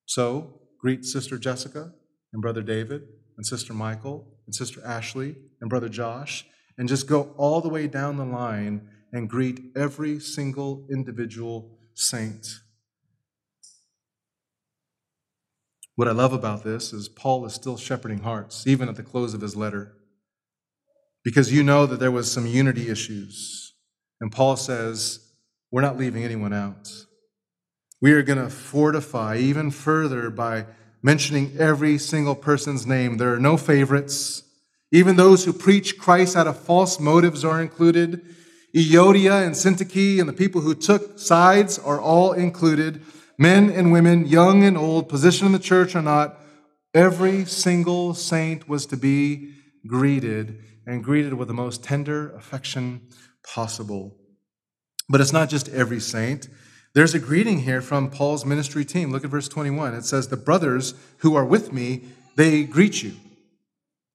[0.05, 1.91] So, greet Sister Jessica
[2.31, 6.45] and Brother David and Sister Michael and Sister Ashley and Brother Josh,
[6.77, 12.45] and just go all the way down the line and greet every single individual saint.
[15.95, 19.33] What I love about this is Paul is still shepherding hearts, even at the close
[19.33, 19.93] of his letter,
[21.25, 23.73] because you know that there was some unity issues.
[24.21, 25.19] And Paul says,
[25.71, 26.87] we're not leaving anyone out.
[27.99, 30.67] We are going to fortify even further by
[31.01, 33.17] mentioning every single person's name.
[33.17, 34.43] There are no favorites.
[34.91, 38.21] Even those who preach Christ out of false motives are included.
[38.75, 43.01] Euodia and Syntyche and the people who took sides are all included.
[43.39, 46.39] Men and women, young and old, position in the church or not,
[46.93, 49.53] every single saint was to be
[49.87, 53.01] greeted and greeted with the most tender affection
[53.43, 54.15] possible.
[55.09, 56.47] But it's not just every saint.
[56.93, 59.11] There's a greeting here from Paul's ministry team.
[59.11, 59.93] Look at verse 21.
[59.93, 63.13] It says, The brothers who are with me, they greet you.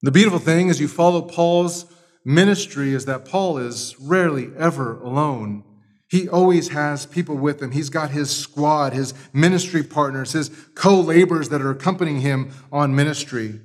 [0.02, 1.84] The beautiful thing is you follow Paul's
[2.24, 5.64] ministry is that Paul is rarely ever alone.
[6.08, 7.70] He always has people with him.
[7.70, 12.96] He's got his squad, his ministry partners, his co laborers that are accompanying him on
[12.96, 13.60] ministry.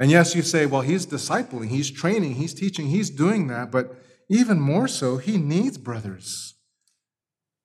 [0.00, 3.70] And yes, you say, well, he's discipling, he's training, he's teaching, he's doing that.
[3.70, 3.96] But
[4.28, 6.54] even more so, he needs brothers.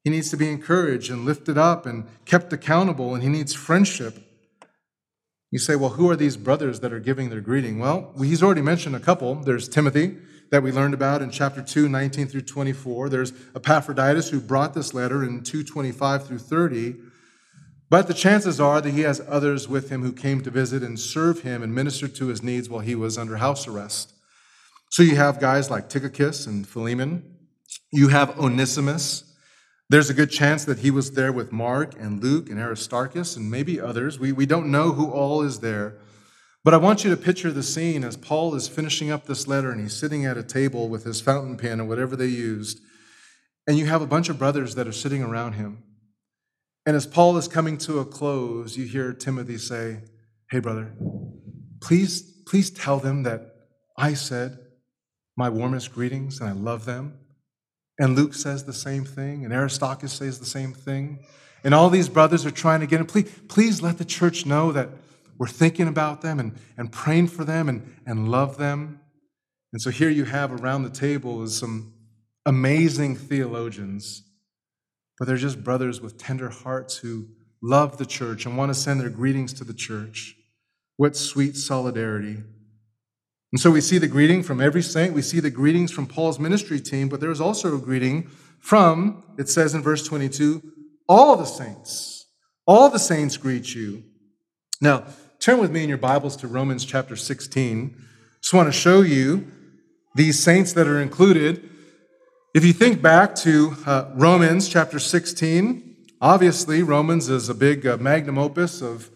[0.03, 4.17] He needs to be encouraged and lifted up and kept accountable, and he needs friendship.
[5.51, 7.77] You say, well, who are these brothers that are giving their greeting?
[7.77, 9.35] Well, he's already mentioned a couple.
[9.35, 10.17] There's Timothy,
[10.53, 13.09] that we learned about in chapter 2, 19 through 24.
[13.09, 16.95] There's Epaphroditus, who brought this letter in 225 through 30.
[17.93, 20.99] But the chances are that he has others with him who came to visit and
[20.99, 24.13] serve him and minister to his needs while he was under house arrest.
[24.89, 27.23] So you have guys like Tychicus and Philemon.
[27.91, 29.31] You have Onesimus,
[29.89, 33.51] there's a good chance that he was there with Mark and Luke and Aristarchus and
[33.51, 34.17] maybe others.
[34.17, 35.99] We, we don't know who all is there.
[36.63, 39.71] But I want you to picture the scene as Paul is finishing up this letter
[39.71, 42.79] and he's sitting at a table with his fountain pen or whatever they used.
[43.67, 45.83] And you have a bunch of brothers that are sitting around him.
[46.85, 50.01] And as Paul is coming to a close, you hear Timothy say,
[50.49, 50.93] Hey, brother,
[51.81, 53.55] please, please tell them that
[53.97, 54.59] I said
[55.35, 57.17] my warmest greetings and I love them.
[57.99, 61.23] And Luke says the same thing, and Aristarchus says the same thing.
[61.63, 63.05] And all these brothers are trying to get him.
[63.05, 64.89] Please, please let the church know that
[65.37, 68.99] we're thinking about them and, and praying for them and, and love them.
[69.71, 71.93] And so here you have around the table is some
[72.45, 74.23] amazing theologians,
[75.17, 77.27] but they're just brothers with tender hearts who
[77.61, 80.35] love the church and want to send their greetings to the church.
[80.97, 82.37] What sweet solidarity.
[83.51, 85.13] And so we see the greeting from every saint.
[85.13, 89.47] We see the greetings from Paul's ministry team, but there's also a greeting from, it
[89.47, 90.61] says in verse 22,
[91.07, 92.25] all the saints.
[92.65, 94.03] All the saints greet you.
[94.81, 95.05] Now,
[95.39, 97.95] turn with me in your Bibles to Romans chapter 16.
[98.41, 99.51] Just want to show you
[100.15, 101.69] these saints that are included.
[102.53, 107.97] If you think back to uh, Romans chapter 16, obviously Romans is a big uh,
[107.97, 109.09] magnum opus of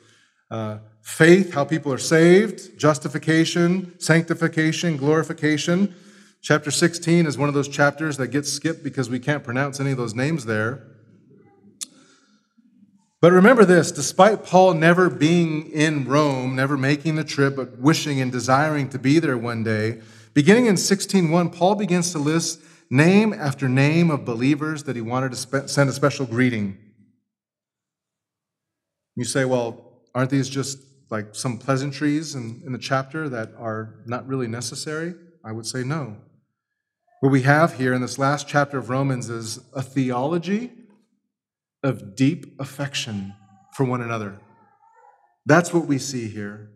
[0.50, 5.94] uh, faith, how people are saved, justification, sanctification, glorification.
[6.42, 9.92] Chapter 16 is one of those chapters that gets skipped because we can't pronounce any
[9.92, 10.88] of those names there.
[13.22, 18.20] But remember this despite Paul never being in Rome, never making the trip, but wishing
[18.20, 20.02] and desiring to be there one day,
[20.34, 25.32] beginning in 16:1, Paul begins to list name after name of believers that he wanted
[25.32, 26.78] to send a special greeting.
[29.16, 34.04] You say, well, aren't these just like some pleasantries in, in the chapter that are
[34.06, 35.16] not really necessary?
[35.44, 36.18] I would say no.
[37.22, 40.72] What we have here in this last chapter of Romans is a theology
[41.84, 43.34] of deep affection
[43.74, 44.40] for one another.
[45.46, 46.70] That's what we see here.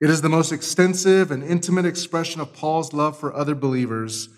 [0.00, 4.28] It is the most extensive and intimate expression of Paul's love for other believers.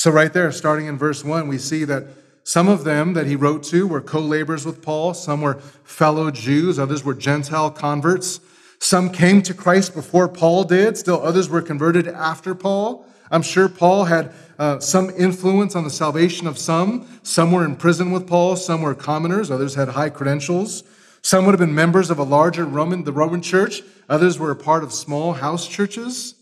[0.00, 2.04] So, right there, starting in verse 1, we see that
[2.42, 6.30] some of them that he wrote to were co laborers with Paul, some were fellow
[6.30, 8.40] Jews, others were Gentile converts.
[8.78, 13.04] Some came to Christ before Paul did, still others were converted after Paul.
[13.30, 17.06] I'm sure Paul had uh, some influence on the salvation of some.
[17.22, 20.82] Some were in prison with Paul, some were commoners, others had high credentials.
[21.20, 24.56] Some would have been members of a larger Roman, the Roman church, others were a
[24.56, 26.36] part of small house churches.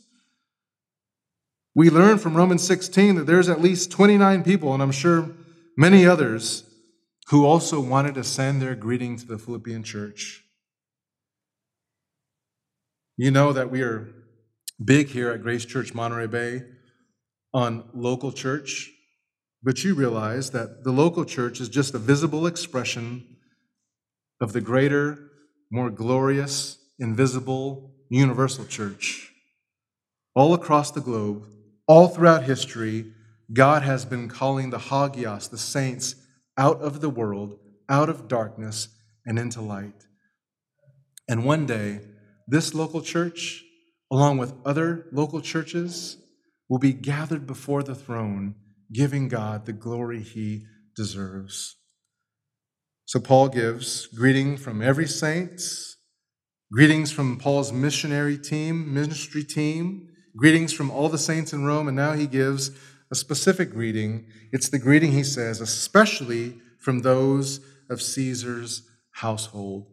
[1.74, 5.31] We learn from Romans 16 that there's at least 29 people, and I'm sure
[5.76, 6.64] many others,
[7.28, 10.42] who also wanted to send their greeting to the Philippian church.
[13.16, 14.09] You know that we are
[14.83, 16.62] big here at Grace Church Monterey Bay
[17.52, 18.90] on local church,
[19.62, 23.37] but you realize that the local church is just a visible expression
[24.40, 25.31] of the greater,
[25.70, 29.33] more glorious, invisible, universal church.
[30.35, 31.46] All across the globe,
[31.88, 33.12] all throughout history,
[33.53, 36.14] God has been calling the Hagios, the saints,
[36.59, 38.88] out of the world, out of darkness,
[39.24, 40.07] and into light.
[41.29, 42.01] And one day,
[42.46, 43.64] this local church,
[44.12, 46.18] along with other local churches,
[46.68, 48.55] will be gathered before the throne,
[48.92, 51.77] giving God the glory he deserves.
[53.07, 55.62] So Paul gives greeting from every saint,
[56.70, 61.97] greetings from Paul's missionary team, ministry team, greetings from all the saints in Rome, and
[61.97, 62.71] now he gives
[63.11, 64.27] a specific greeting.
[64.53, 67.61] It's the greeting he says, especially from those
[67.91, 69.87] of Caesar's household.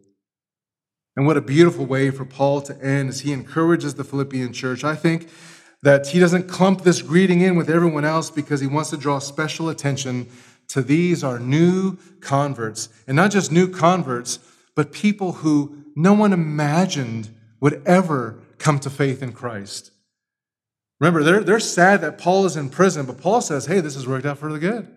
[1.16, 4.84] And what a beautiful way for Paul to end as he encourages the Philippian church.
[4.84, 5.30] I think
[5.82, 9.20] that he doesn't clump this greeting in with everyone else because he wants to draw
[9.20, 10.28] special attention
[10.70, 12.90] to these are new converts.
[13.08, 14.40] And not just new converts,
[14.76, 17.30] but people who no one imagined
[17.62, 19.92] would ever come to faith in Christ.
[21.00, 24.08] Remember, they're, they're sad that Paul is in prison, but Paul says, hey, this has
[24.08, 24.88] worked out for the good.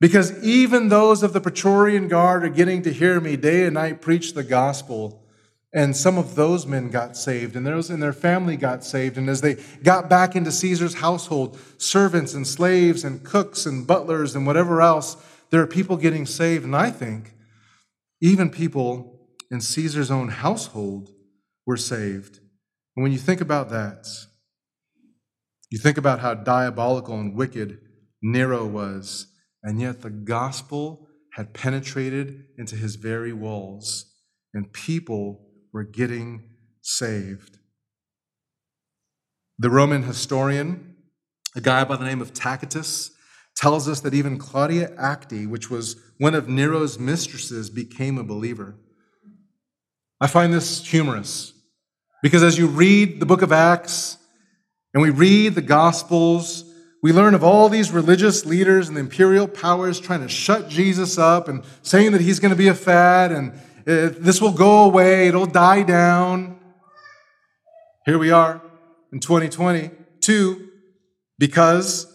[0.00, 4.00] Because even those of the Praetorian Guard are getting to hear me day and night
[4.00, 5.24] preach the gospel.
[5.72, 9.18] And some of those men got saved, and those in their family got saved.
[9.18, 14.34] And as they got back into Caesar's household, servants and slaves and cooks and butlers
[14.34, 15.16] and whatever else,
[15.50, 16.64] there are people getting saved.
[16.64, 17.34] And I think
[18.20, 21.10] even people in Caesar's own household
[21.66, 22.38] were saved.
[22.96, 24.06] And when you think about that,
[25.70, 27.78] you think about how diabolical and wicked
[28.22, 29.26] Nero was,
[29.62, 34.12] and yet the gospel had penetrated into his very walls,
[34.54, 36.42] and people were getting
[36.82, 37.58] saved.
[39.58, 40.96] The Roman historian,
[41.54, 43.10] a guy by the name of Tacitus,
[43.56, 48.76] tells us that even Claudia Acte, which was one of Nero's mistresses, became a believer.
[50.20, 51.52] I find this humorous
[52.22, 54.16] because as you read the book of Acts
[54.94, 56.64] and we read the Gospels,
[57.02, 61.18] we learn of all these religious leaders and the imperial powers trying to shut Jesus
[61.18, 63.52] up and saying that he's going to be a fad and
[63.86, 66.58] uh, this will go away, it'll die down.
[68.04, 68.60] Here we are
[69.12, 70.68] in 2022
[71.38, 72.06] because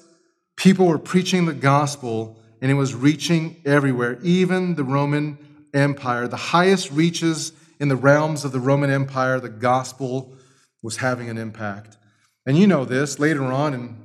[0.58, 5.38] people were preaching the gospel and it was reaching everywhere, even the Roman
[5.74, 6.28] Empire.
[6.28, 10.34] The highest reaches in the realms of the Roman Empire, the gospel
[10.82, 11.98] was having an impact.
[12.46, 14.04] And you know this later on in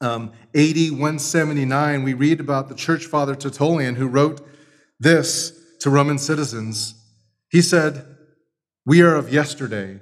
[0.00, 4.46] um, AD 179, we read about the church father Tertullian who wrote
[4.98, 6.94] this to Roman citizens.
[7.50, 8.04] He said,
[8.84, 10.00] We are of yesterday.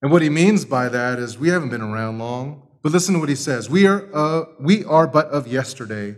[0.00, 2.66] And what he means by that is we haven't been around long.
[2.82, 6.16] But listen to what he says We are, uh, we are but of yesterday.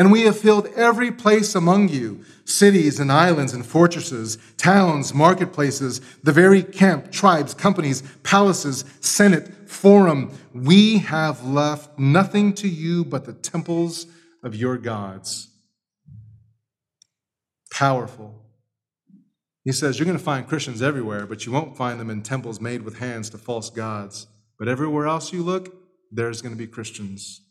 [0.00, 6.00] And we have filled every place among you cities and islands and fortresses, towns, marketplaces,
[6.22, 10.32] the very camp, tribes, companies, palaces, senate, forum.
[10.54, 14.06] We have left nothing to you but the temples
[14.42, 15.50] of your gods.
[17.70, 18.42] Powerful.
[19.64, 22.58] He says, You're going to find Christians everywhere, but you won't find them in temples
[22.58, 24.28] made with hands to false gods.
[24.58, 25.74] But everywhere else you look,
[26.10, 27.42] there's going to be Christians.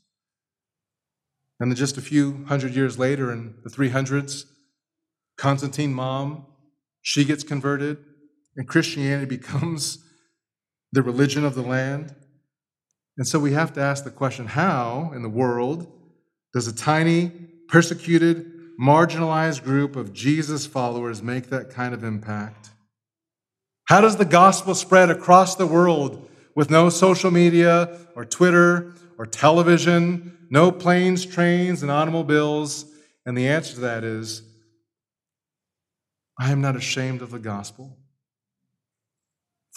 [1.59, 4.45] And then just a few hundred years later, in the 300s,
[5.37, 6.45] Constantine mom,
[7.01, 7.97] she gets converted,
[8.55, 9.99] and Christianity becomes
[10.91, 12.15] the religion of the land.
[13.17, 15.91] And so we have to ask the question how in the world
[16.53, 17.31] does a tiny,
[17.67, 18.51] persecuted,
[18.81, 22.69] marginalized group of Jesus followers make that kind of impact?
[23.85, 29.25] How does the gospel spread across the world with no social media or Twitter or
[29.25, 32.85] television, no planes, trains, and automobiles?
[33.25, 34.43] And the answer to that is
[36.39, 37.97] I am not ashamed of the gospel,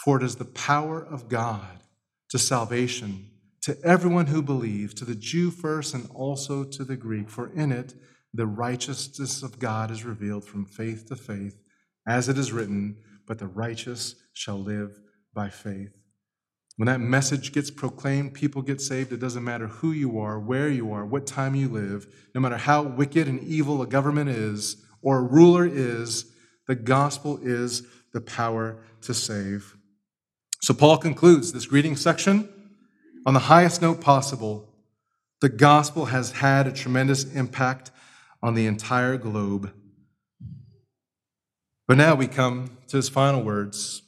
[0.05, 1.83] for it is the power of God
[2.31, 3.31] to salvation
[3.62, 7.31] to everyone who believes, to the Jew first and also to the Greek.
[7.31, 7.95] For in it,
[8.35, 11.59] the righteousness of God is revealed from faith to faith,
[12.07, 12.97] as it is written,
[13.27, 14.99] but the righteous shall live
[15.33, 15.93] by faith.
[16.77, 19.12] When that message gets proclaimed, people get saved.
[19.12, 22.57] It doesn't matter who you are, where you are, what time you live, no matter
[22.57, 26.33] how wicked and evil a government is or a ruler is,
[26.66, 29.77] the gospel is the power to save.
[30.62, 32.49] So Paul concludes this greeting section
[33.27, 34.68] on the highest note possible.
[35.41, 37.91] The gospel has had a tremendous impact
[38.43, 39.73] on the entire globe.
[41.89, 44.03] But now we come to his final words,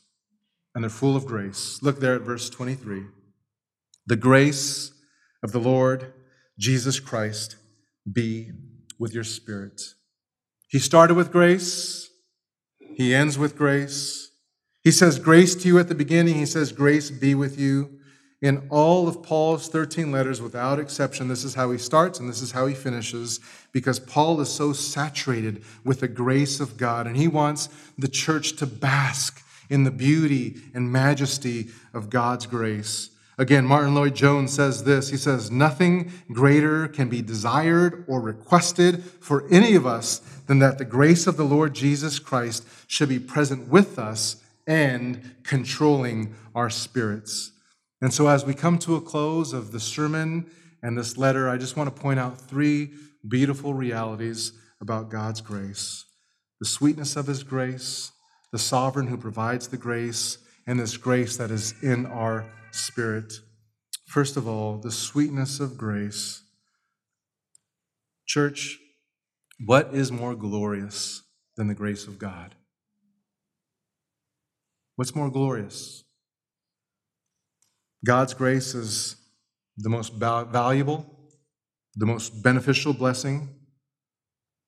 [0.75, 1.79] and they're full of grace.
[1.83, 3.05] Look there at verse 23.
[4.07, 4.93] The grace
[5.43, 6.13] of the Lord
[6.59, 7.57] Jesus Christ
[8.11, 8.51] be
[8.99, 9.81] with your spirit.
[10.69, 12.11] He started with grace,
[12.95, 14.31] he ends with grace.
[14.83, 18.01] He says grace to you at the beginning, he says grace be with you.
[18.43, 22.43] In all of Paul's 13 letters, without exception, this is how he starts and this
[22.43, 23.41] is how he finishes,
[23.73, 28.57] because Paul is so saturated with the grace of God, and he wants the church
[28.57, 33.11] to bask in the beauty and majesty of God's grace.
[33.37, 39.49] Again, Martyn Lloyd-Jones says this He says, Nothing greater can be desired or requested for
[39.51, 43.69] any of us than that the grace of the Lord Jesus Christ should be present
[43.69, 44.37] with us
[44.67, 47.53] and controlling our spirits.
[48.01, 50.47] And so, as we come to a close of the sermon
[50.83, 52.91] and this letter, I just want to point out three
[53.27, 56.05] beautiful realities about God's grace
[56.61, 58.13] the sweetness of His grace,
[58.55, 63.33] the sovereign who provides the grace, and this grace that is in our spirit.
[64.07, 66.41] First of all, the sweetness of grace.
[68.29, 68.79] Church,
[69.67, 71.23] what is more glorious
[71.57, 72.55] than the grace of God?
[74.95, 76.05] What's more glorious?
[78.07, 79.17] God's grace is
[79.79, 81.05] the most valuable,
[81.97, 83.49] the most beneficial blessing.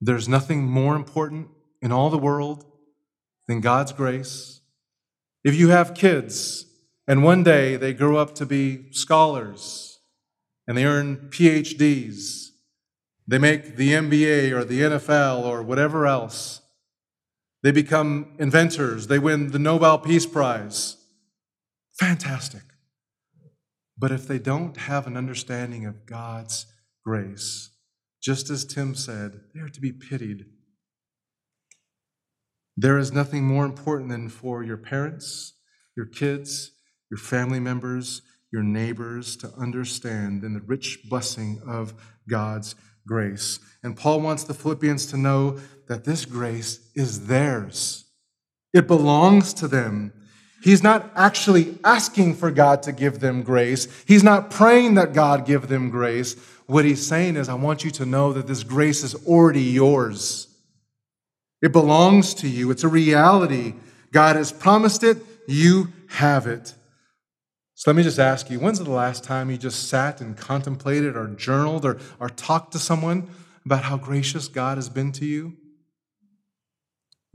[0.01, 1.47] There's nothing more important
[1.81, 2.65] in all the world
[3.47, 4.61] than God's grace.
[5.43, 6.65] If you have kids
[7.07, 9.99] and one day they grow up to be scholars
[10.67, 12.49] and they earn PhDs,
[13.27, 16.61] they make the NBA or the NFL or whatever else,
[17.63, 20.97] they become inventors, they win the Nobel Peace Prize.
[21.99, 22.61] Fantastic.
[23.97, 26.67] But if they don't have an understanding of God's
[27.03, 27.71] grace,
[28.21, 30.45] just as Tim said, they are to be pitied.
[32.77, 35.55] There is nothing more important than for your parents,
[35.95, 36.71] your kids,
[37.09, 38.21] your family members,
[38.53, 41.95] your neighbors to understand than the rich blessing of
[42.29, 42.75] God's
[43.07, 43.59] grace.
[43.81, 45.57] And Paul wants the Philippians to know
[45.87, 48.05] that this grace is theirs.
[48.73, 50.13] It belongs to them.
[50.61, 53.87] He's not actually asking for God to give them grace.
[54.05, 56.35] He's not praying that God give them grace.
[56.67, 60.47] What he's saying is, I want you to know that this grace is already yours.
[61.61, 62.71] It belongs to you.
[62.71, 63.73] It's a reality.
[64.11, 65.17] God has promised it.
[65.47, 66.73] You have it.
[67.73, 71.15] So let me just ask you when's the last time you just sat and contemplated
[71.15, 73.29] or journaled or, or talked to someone
[73.65, 75.57] about how gracious God has been to you?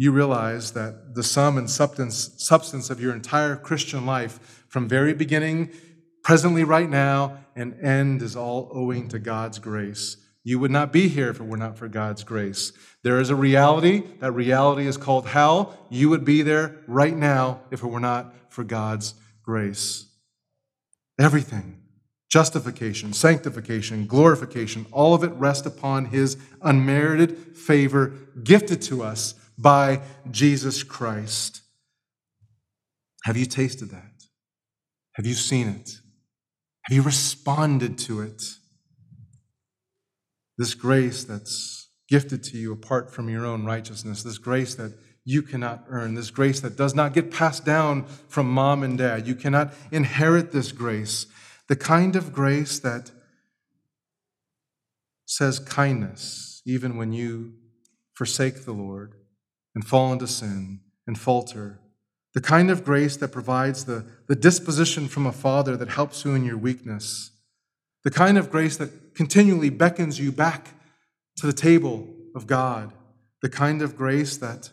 [0.03, 5.14] you realize that the sum and substance, substance of your entire Christian life, from very
[5.14, 5.70] beginning,
[6.25, 10.16] presently, right now, and end, is all owing to God's grace.
[10.45, 12.72] You would not be here if it were not for God's grace.
[13.05, 14.03] There is a reality.
[14.20, 15.86] That reality is called hell.
[15.88, 19.14] You would be there right now if it were not for God's
[19.45, 20.07] grace.
[21.18, 21.78] Everything.
[22.32, 30.01] justification, sanctification, glorification, all of it rest upon his unmerited favor gifted to us by
[30.30, 31.61] Jesus Christ.
[33.24, 34.24] Have you tasted that?
[35.16, 35.90] Have you seen it?
[36.86, 38.43] Have you responded to it?
[40.59, 44.93] This grace that's gifted to you apart from your own righteousness, this grace that
[45.25, 49.27] you cannot earn, this grace that does not get passed down from mom and dad.
[49.27, 51.27] You cannot inherit this grace,
[51.69, 53.11] the kind of grace that
[55.27, 57.55] says kindness even when you
[58.15, 59.15] forsake the Lord
[59.75, 61.81] and fall into sin and falter.
[62.35, 66.35] The kind of grace that provides the, the disposition from a father that helps you
[66.35, 67.31] in your weakness.
[68.05, 70.69] The kind of grace that continually beckons you back
[71.37, 72.93] to the table of God.
[73.43, 74.71] The kind of grace that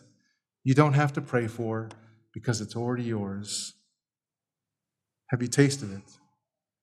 [0.64, 1.88] you don't have to pray for
[2.32, 3.74] because it's already yours.
[5.30, 6.02] Have you tasted it?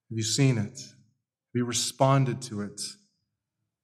[0.09, 0.79] Have you seen it?
[0.79, 2.81] Have you responded to it?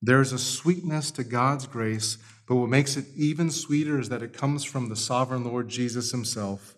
[0.02, 4.22] There is a sweetness to God's grace, but what makes it even sweeter is that
[4.22, 6.76] it comes from the sovereign Lord Jesus himself.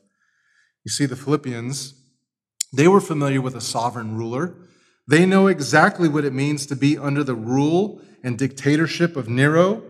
[0.83, 1.95] You see, the Philippians,
[2.71, 4.53] they were familiar with a sovereign ruler.
[5.07, 9.83] They know exactly what it means to be under the rule and dictatorship of Nero.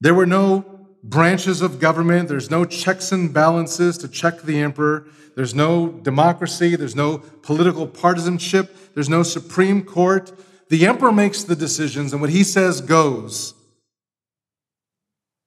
[0.00, 5.06] There were no branches of government, there's no checks and balances to check the emperor,
[5.36, 10.32] there's no democracy, there's no political partisanship, there's no Supreme Court.
[10.70, 13.54] The emperor makes the decisions, and what he says goes.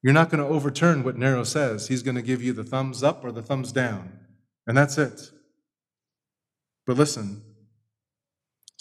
[0.02, 1.88] You're not going to overturn what Nero says.
[1.88, 4.20] He's going to give you the thumbs up or the thumbs down,
[4.66, 5.32] and that's it.
[6.88, 7.44] But listen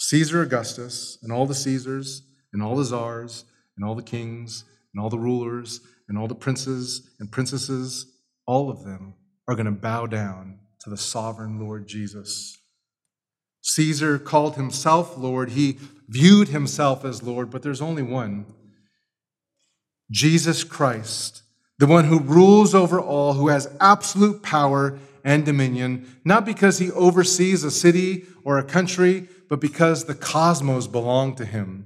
[0.01, 3.45] Caesar Augustus and all the Caesars and all the czars
[3.77, 5.79] and all the kings and all the rulers
[6.09, 8.07] and all the princes and princesses,
[8.47, 9.13] all of them
[9.47, 12.57] are going to bow down to the sovereign Lord Jesus.
[13.61, 15.51] Caesar called himself Lord.
[15.51, 15.77] He
[16.09, 18.47] viewed himself as Lord, but there's only one
[20.11, 21.43] Jesus Christ,
[21.77, 26.91] the one who rules over all, who has absolute power and dominion, not because he
[26.91, 31.85] oversees a city or a country, but because the cosmos belong to him.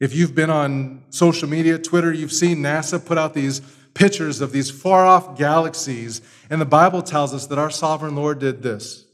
[0.00, 3.60] If you've been on social media, Twitter, you've seen NASA put out these
[3.92, 8.38] pictures of these far off galaxies, and the Bible tells us that our sovereign Lord
[8.38, 9.04] did this.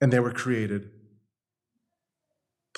[0.00, 0.90] And they were created.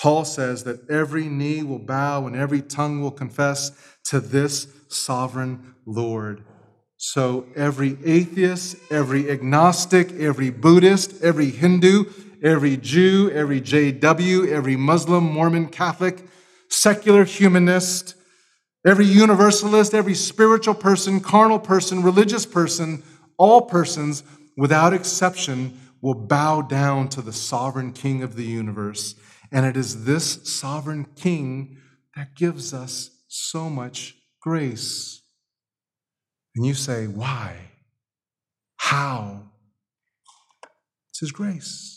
[0.01, 3.73] Paul says that every knee will bow and every tongue will confess
[4.05, 6.45] to this sovereign Lord.
[6.97, 12.07] So every atheist, every agnostic, every Buddhist, every Hindu,
[12.45, 16.23] every Jew, every JW, every Muslim, Mormon, Catholic,
[16.69, 18.15] secular humanist,
[18.87, 23.03] every universalist, every spiritual person, carnal person, religious person,
[23.39, 24.23] all persons
[24.57, 29.15] without exception will bow down to the sovereign king of the universe
[29.55, 31.79] and it is this sovereign king
[32.17, 35.23] that gives us so much grace.
[36.57, 37.57] And you say, why?
[38.77, 39.53] How?
[41.11, 41.94] It's his grace.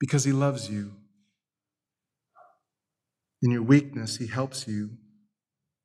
[0.00, 0.92] Because he loves you.
[3.42, 4.90] In your weakness, he helps you.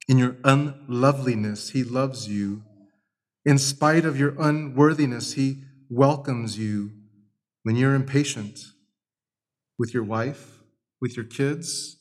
[0.07, 2.64] In your unloveliness, he loves you.
[3.45, 6.91] In spite of your unworthiness, he welcomes you.
[7.64, 8.59] When you're impatient,
[9.78, 10.59] with your wife,
[11.01, 11.97] with your kids.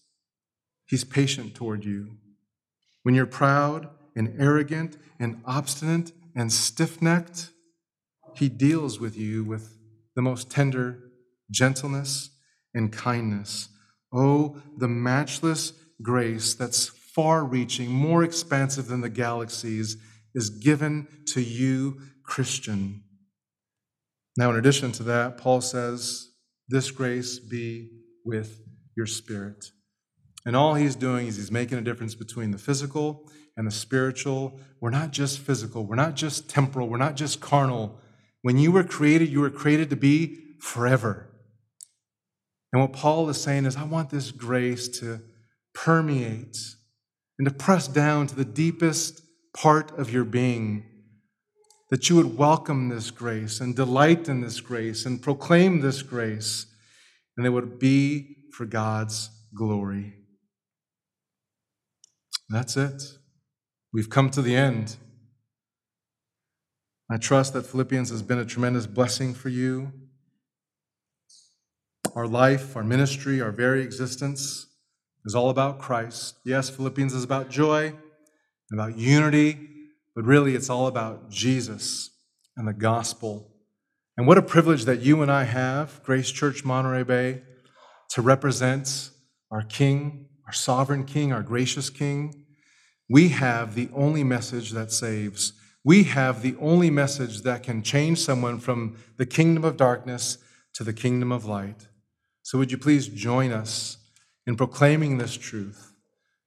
[0.87, 2.19] He's patient toward you.
[3.03, 7.51] When you're proud and arrogant and obstinate and stiff necked,
[8.37, 9.77] He deals with you with
[10.15, 11.02] the most tender
[11.53, 12.31] gentleness
[12.75, 13.69] and kindness.
[14.13, 15.73] Oh, the matchless
[16.03, 19.97] grace that's far reaching, more expansive than the galaxies,
[20.35, 23.05] is given to you, Christian.
[24.37, 26.31] Now, in addition to that, Paul says,
[26.69, 27.91] this grace be
[28.25, 28.61] with
[28.97, 29.67] your spirit.
[30.47, 34.59] And all he's doing is he's making a difference between the physical and the spiritual.
[34.81, 38.01] We're not just physical, we're not just temporal, we're not just carnal.
[38.41, 41.29] When you were created, you were created to be forever.
[42.73, 45.21] And what Paul is saying is, I want this grace to
[45.75, 46.57] permeate
[47.39, 49.21] and to press down to the deepest
[49.55, 50.87] part of your being
[51.93, 56.65] that you would welcome this grace and delight in this grace and proclaim this grace,
[57.37, 60.15] and it would be for God's glory.
[62.49, 63.03] That's it.
[63.93, 64.97] We've come to the end.
[67.11, 69.93] I trust that Philippians has been a tremendous blessing for you.
[72.15, 74.67] Our life, our ministry, our very existence
[75.25, 76.37] is all about Christ.
[76.45, 77.95] Yes, Philippians is about joy,
[78.73, 79.69] about unity,
[80.15, 82.11] but really, it's all about Jesus
[82.57, 83.49] and the gospel
[84.17, 87.43] And what a privilege that you and I have, Grace Church Monterey Bay,
[88.11, 89.11] to represent
[89.51, 92.45] our King, our sovereign King, our gracious King.
[93.09, 95.55] We have the only message that saves.
[95.83, 100.39] We have the only message that can change someone from the kingdom of darkness
[100.75, 101.89] to the kingdom of light.
[102.43, 103.99] So, would you please join us
[104.47, 105.93] in proclaiming this truth?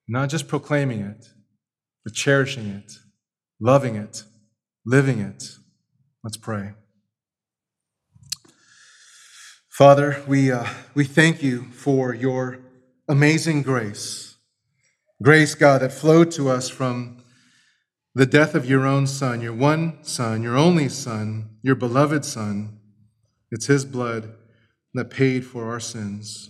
[0.08, 1.30] Not just proclaiming it,
[2.04, 2.94] but cherishing it,
[3.60, 4.24] loving it,
[4.86, 5.56] living it.
[6.24, 6.74] Let's pray.
[9.70, 12.60] Father, we, uh, we thank you for your
[13.08, 14.36] amazing grace.
[15.22, 17.24] Grace, God, that flowed to us from
[18.14, 22.80] the death of your own Son, your one Son, your only Son, your beloved Son.
[23.52, 24.34] It's his blood
[24.96, 26.50] that paid for our sins.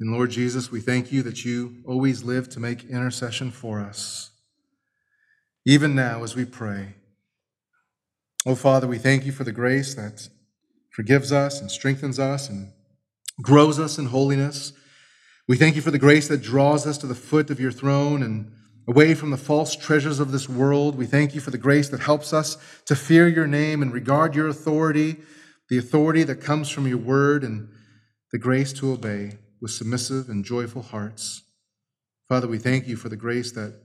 [0.00, 4.30] And Lord Jesus, we thank you that you always live to make intercession for us.
[5.66, 6.94] Even now, as we pray,
[8.46, 10.28] oh Father, we thank you for the grace that
[10.90, 12.72] forgives us and strengthens us and
[13.40, 14.72] grows us in holiness.
[15.48, 18.22] We thank you for the grace that draws us to the foot of your throne
[18.22, 18.52] and
[18.88, 20.96] away from the false treasures of this world.
[20.96, 22.56] We thank you for the grace that helps us
[22.86, 25.16] to fear your name and regard your authority,
[25.72, 27.66] the authority that comes from your word, and
[28.30, 31.44] the grace to obey with submissive and joyful hearts.
[32.28, 33.80] Father, we thank you for the grace that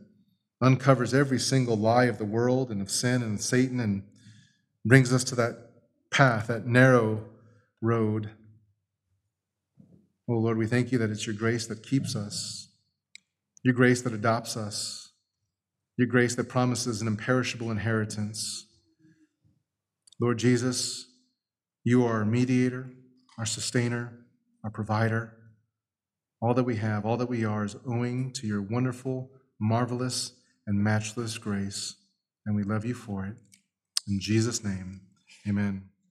[0.60, 4.04] uncovers every single lie of the world and of sin and Satan and
[4.84, 5.56] brings us to that
[6.12, 7.24] path, that narrow
[7.82, 8.32] road.
[10.28, 12.68] Oh Lord, we thank you that it's your grace that keeps us,
[13.64, 15.14] your grace that adopts us,
[15.96, 18.66] your grace that promises an imperishable inheritance.
[20.20, 21.07] Lord Jesus,
[21.88, 22.90] you are our mediator,
[23.38, 24.12] our sustainer,
[24.62, 25.38] our provider.
[26.42, 30.34] All that we have, all that we are, is owing to your wonderful, marvelous,
[30.68, 31.96] and matchless grace,
[32.46, 33.38] and we love you for it.
[34.06, 35.00] In Jesus' name,
[35.48, 35.84] amen.